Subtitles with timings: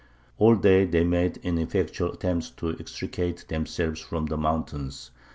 [0.39, 5.11] "All day they made ineffectual attempts to extricate themselves from the mountains.